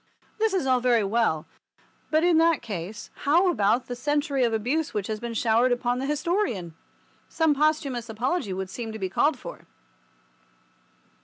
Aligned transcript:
This 0.39 0.55
is 0.55 0.65
all 0.65 0.79
very 0.79 1.03
well, 1.03 1.45
but 2.09 2.23
in 2.23 2.39
that 2.39 2.63
case 2.63 3.11
how 3.17 3.51
about 3.51 3.85
the 3.85 3.95
century 3.95 4.43
of 4.43 4.51
abuse 4.51 4.95
which 4.95 5.05
has 5.05 5.19
been 5.19 5.35
showered 5.35 5.71
upon 5.71 5.99
the 5.99 6.07
historian? 6.07 6.73
Some 7.29 7.53
posthumous 7.53 8.09
apology 8.09 8.51
would 8.51 8.71
seem 8.71 8.91
to 8.93 8.97
be 8.97 9.09
called 9.09 9.37
for. 9.37 9.67